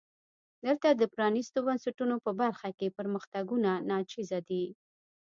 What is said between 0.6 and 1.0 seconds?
دلته